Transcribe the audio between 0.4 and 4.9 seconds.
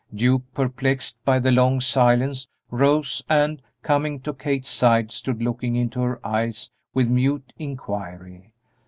perplexed by the long silence, rose and, coming to Kate's